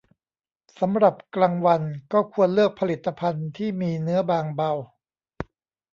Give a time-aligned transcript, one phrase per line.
[0.79, 1.81] สำหรับกลางวัน
[2.13, 4.71] ก็ควรเลือกผลิตภัณฑ์ที่มีเนื้อบางเบา